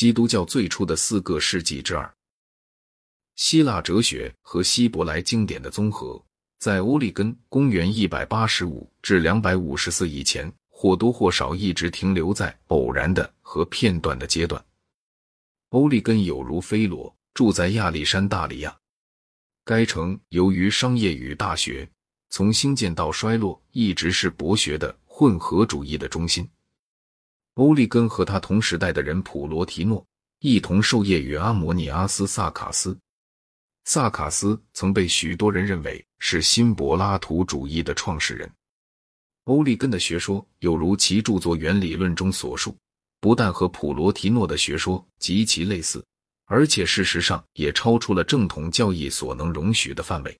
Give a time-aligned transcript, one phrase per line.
[0.00, 2.10] 基督教最初的四个世纪之二。
[3.36, 6.24] 希腊哲学和希伯来经典的综合，
[6.58, 14.64] 在欧利根公元一百八十五至两百五十四以前，或多或少一直停留在偶然的和片段的阶段。
[15.68, 18.74] 欧利根有如菲罗，住在亚历山大里亚。
[19.66, 21.86] 该城由于商业与大学，
[22.30, 26.48] 从兴建到衰落，一直是博学的混合主义的中心。
[27.60, 30.02] 欧利根和他同时代的人普罗提诺
[30.38, 32.98] 一同授业于阿摩尼阿斯·萨卡斯。
[33.84, 38.50] 萨卡斯曾被许多人认为是新柏拉图主义的创始人。
[39.44, 42.74] 欧利根的学说有如其著作《原理论》中所述，
[43.20, 46.02] 不但和普罗提诺的学说极其类似，
[46.46, 50.34] 而且事实上也超出了正统教义所能容许的范围。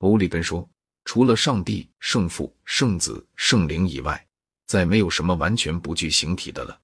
[0.00, 0.68] 欧利根说，
[1.06, 4.22] 除了上帝、圣父、圣子、圣灵以外，
[4.66, 6.80] 再没有什么完全不具形体的了。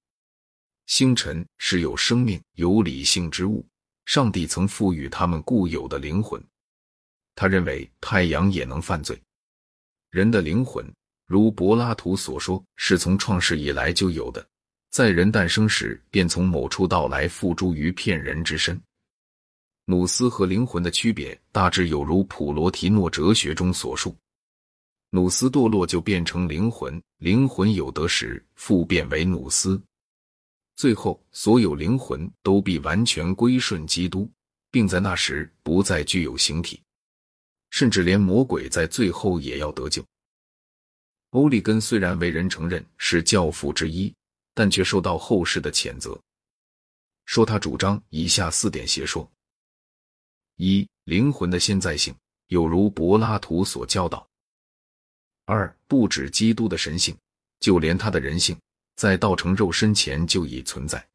[0.87, 3.65] 星辰是有生命、有理性之物。
[4.05, 6.43] 上帝曾赋予他们固有的灵魂。
[7.35, 9.17] 他认为太阳也能犯罪。
[10.09, 10.85] 人的灵魂，
[11.27, 14.45] 如柏拉图所说，是从创世以来就有的，
[14.89, 18.81] 在人诞生时便从某处到来，付诸于骗人之身。
[19.85, 24.15] 努斯和灵魂的区别大致有如普罗提诺哲学中所述：
[25.13, 29.81] 努斯堕落就变成灵魂，灵魂有德时复变为努斯。
[30.77, 34.31] 最后，所有灵魂都必完全归顺基督，
[34.71, 36.81] 并在那时不再具有形体，
[37.71, 40.01] 甚至连魔鬼在最后也要得救。
[41.31, 44.13] 欧利根虽然为人承认是教父之一，
[44.53, 46.17] 但却受到后世的谴责，
[47.25, 49.29] 说他主张以下四点邪说：
[50.55, 52.15] 一、灵魂的现在性
[52.47, 54.25] 有如柏拉图所教导；
[55.51, 57.13] 二、不止基督的神性，
[57.59, 58.57] 就连他的人性。
[58.95, 61.05] 在道成肉身前就已存在。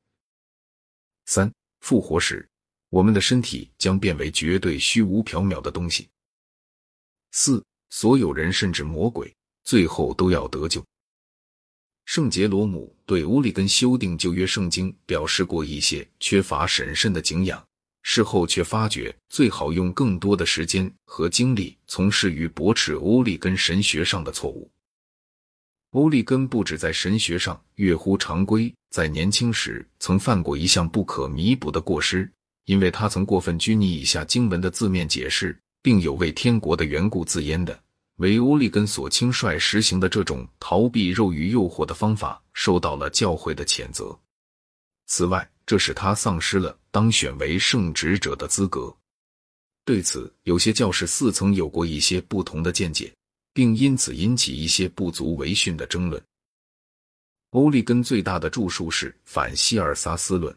[1.25, 2.47] 三复活时，
[2.91, 6.07] 我们的身体将变为绝对虚无缥缈的东西。
[7.33, 10.85] 四所有人甚至魔鬼最后都要得救。
[12.05, 17.66] 圣杰罗姆对乌利根修订旧约圣经表示过一些缺乏审慎的敬仰，
[18.09, 24.71] 事后却发觉最好用更多的时间和精力从事于驳斥欧利根神学上的错误。
[25.91, 32.31] 欧利根不止在神学上越乎常规，在年轻时曾犯过一项不可弥补的过失，
[32.67, 37.77] 因为他曾过分拘泥以下经文的字面解释，并有为天国的缘故自阉的，
[38.19, 44.17] 为欧利根所轻率实行的这种逃避肉欲诱惑的方法，受到了教会的谴责。
[45.07, 48.97] 此外，这使他丧失了当选为圣职者的资格。
[49.85, 53.13] 对此，有些教士似曾有过一些不同的见解。
[53.57, 56.23] 并因此引起一些不足为训的争论。
[57.53, 60.53] 欧利根最大的著述是《反希尔萨斯论》，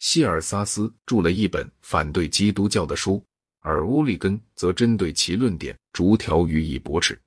[0.00, 3.24] 希尔萨斯著了一本反对基督教的书，
[3.60, 7.18] 而欧利根则针对其论点逐条予以驳斥。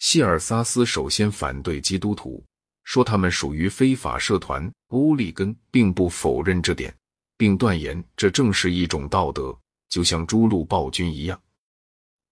[0.00, 2.44] 希尔萨斯首先反对基督徒，
[2.82, 4.68] 说他们属于非法社团。
[4.88, 6.92] 欧利根并不否认这点，
[7.36, 9.56] 并断言这正是一种道德，
[9.88, 11.40] 就像诸路暴君一样。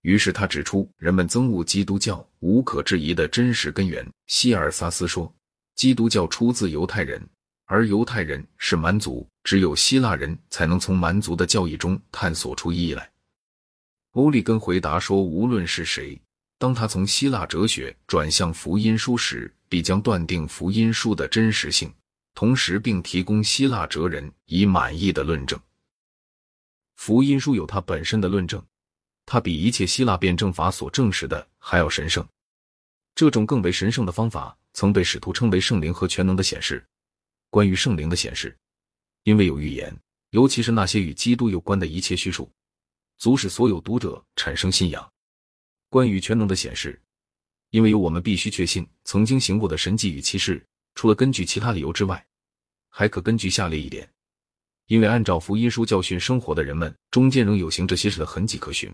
[0.03, 4.05] 于是他指出，人们憎恶基督教无可置疑的真实根源。
[4.27, 5.33] 希尔萨斯说，
[5.77, 7.25] 基督教出自犹太人，
[7.67, 13.09] 而犹太人是蛮族，只有希腊人才能从蛮族的教义中探索出意义来。
[14.13, 16.21] 欧利根回答说，无论是谁，
[16.59, 21.93] 当他从希腊哲学转向福音书时，必将断定福音书的真实性，
[22.35, 25.59] 同时并提供希腊哲人以满意的论证。
[26.97, 28.65] 福音书有它本身的论证。
[29.25, 32.27] 它比一切希腊辩证法所证实的还要神圣。
[33.15, 36.85] 这种更为神圣的方法曾被使徒称为圣灵和全能的显示。
[37.49, 38.57] 关于圣灵的显示，
[39.23, 39.97] 因为有预言，
[40.31, 42.51] 尤其是那些与基督有关的一切叙述，
[43.17, 45.09] 足使所有读者产生信仰。
[45.89, 47.01] 关于全能的显示，
[47.71, 52.25] 因为有我们必须确信曾经行过的神迹与启示，除了根据其他理由之外，
[52.89, 54.09] 还可根据下列一点：
[54.87, 58.93] 因为按照福音书教训生活的人们中间仍有行这些事的痕迹可循。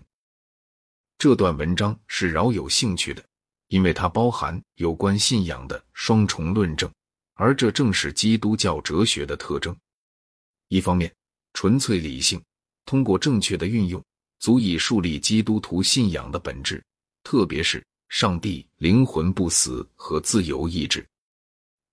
[1.17, 3.23] 这段文章是饶有兴趣的，
[3.67, 6.89] 因为它包含有关信仰的双重论证，
[7.33, 9.75] 而这正是基督教哲学的特征。
[10.69, 11.13] 一方面，
[11.53, 12.41] 纯粹理性
[12.85, 14.01] 通过正确的运用，
[14.39, 16.81] 足以树立基督徒信仰的本质，
[17.23, 21.01] 特别是上帝、灵魂不死和自由意志；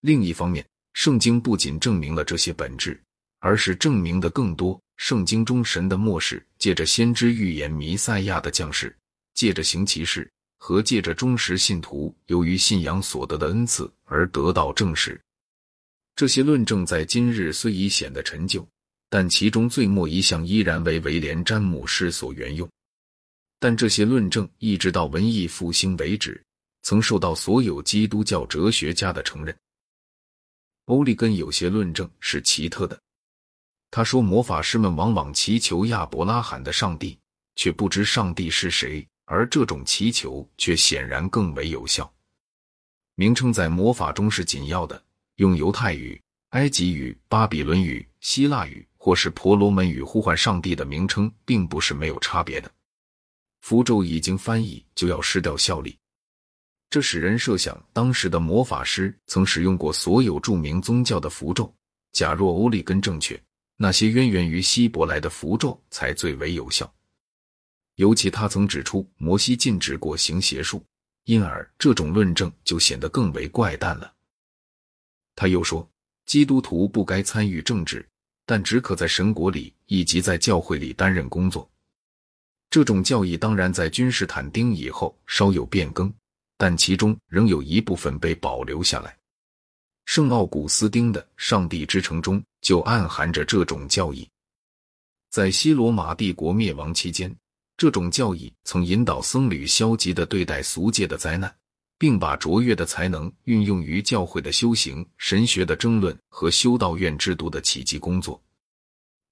[0.00, 0.64] 另一方面，
[0.94, 3.00] 圣经不仅证明了这些本质，
[3.40, 4.81] 而是证明的更多。
[4.96, 8.96] 圣经中神的末世，借着先知预言弥赛亚的降世。
[9.34, 10.26] 借着行其事
[10.56, 15.20] 和借着忠实信徒由于信仰所得的恩赐而得到证实。
[16.14, 18.66] 这些论证在今日虽已显得陈旧，
[19.10, 22.66] 但其中最末一项依然为威廉·詹姆士所沿用。
[23.60, 26.43] 但这些论证一直到文艺复兴为止，
[26.82, 29.54] 曾受到所有基督教哲学家的承认。
[30.86, 33.00] 欧利根有些论证是奇特的。
[33.90, 37.18] 他说，魔法师们往往祈求亚伯拉罕的上帝，
[37.54, 42.12] 却不知上帝是谁，而这种祈求却显然更为有效。
[43.14, 45.02] 名称在魔法中是紧要的，
[45.36, 52.70] 用犹太语、埃及语、巴比伦语、希腊语或是婆罗门语呼唤上帝的名称，并不是没有差别的。
[53.62, 55.98] 符咒一经翻译就要失掉效力，
[56.88, 61.72] 这使人设想当时的魔法师曾使用过所有著名宗教的符咒。
[62.12, 63.38] 假若欧利根正确，
[63.76, 66.90] 那些渊源于希伯来的符咒才最为有效。
[67.96, 70.82] 尤其他曾指出摩西禁止过行邪术，
[71.24, 74.12] 因而这种论证就显得更为怪诞了。
[75.34, 75.86] 他又说，
[76.24, 78.06] 基督徒不该参与政治，
[78.46, 81.70] 但只可在神国里以及在教会里担任工作。
[82.70, 86.12] 这种教义当然在君士坦丁以后稍有变更，
[86.56, 89.17] 但其中仍有一部分被保留下来。
[90.05, 94.29] 圣奥古斯丁的《上帝之城》中就暗含着这种教义。
[95.31, 97.35] 在西罗马帝国灭亡期间，
[97.76, 101.55] 这种教义曾引导僧侣消极的对待俗界的灾难，
[101.99, 108.41] 并把卓越的才能运用于教会的修行、神学的争论和修道院制度的奇迹工作。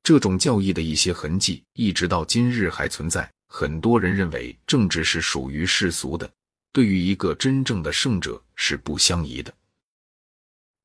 [0.02, 3.30] 这种教义的一些痕迹一直到今日还存在。
[3.46, 6.30] 很多人认为政治是属于世俗的，
[6.74, 9.54] 对于一个真正的圣者是不相宜的。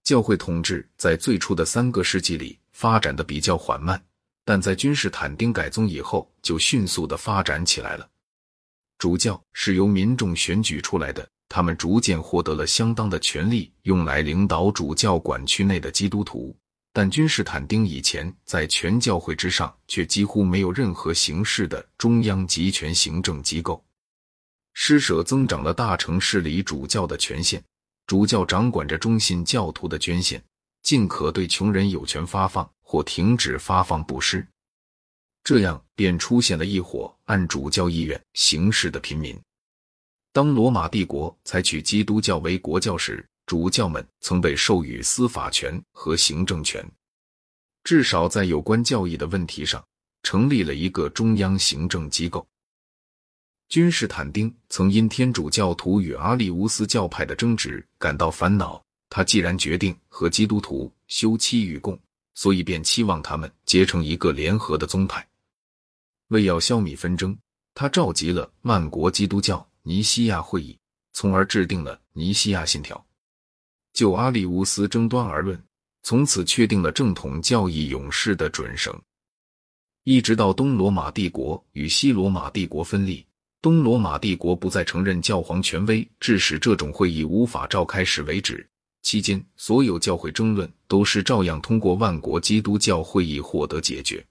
[0.04, 4.00] 教会统治在最初的三个世纪里发展的比较缓慢，
[4.46, 8.08] 但在君士坦丁改宗以后就迅速的发展起来了。
[9.00, 16.56] 主教是由民众选举出来的，他们逐渐获得了相当的权力，用来领导主教管区内的基督徒。
[16.94, 23.84] 但君士坦丁以前在全教会之上，却几乎没有任何形式的中央集权行政机构。
[24.82, 27.62] 施舍增长了大城市里主教的权限，
[28.08, 30.42] 主教掌管着忠信教徒的捐献，
[30.84, 34.48] 尽可对穷人有权发放或停止发放布施。
[35.44, 39.38] 这样便出现了一伙按主教意愿行事的平民。
[40.32, 46.90] 当罗马帝国采取基督教为国教时，主教们曾被授予司法权和行政权，
[47.84, 49.84] 至少在有关教义的问题上，
[50.24, 52.48] 成立了一个中央行政机构。
[53.70, 61.98] 君士坦丁曾因天主教徒与阿利乌斯教派的争执感到烦恼，他既然决定和基督徒休戚与共，
[62.34, 65.24] 所以便期望他们结成一个联合的宗派。
[66.30, 67.38] 为要消弭纷争，
[67.76, 70.76] 他召集了万国基督教尼西亚会议，
[71.14, 73.06] 从而制定了尼西亚信条。
[73.94, 75.64] 就阿里乌斯争端而论，
[76.02, 79.00] 从此确定了正统教义勇士的准绳。
[80.06, 83.24] 一直到东罗马帝国与西罗马帝国分立，
[83.62, 88.66] 东罗马帝国不再承认教皇权威，致使这种会议无法召开时为止。
[89.02, 94.26] 期间，所有教会争论都是照样通过万国基督教会议获得解决。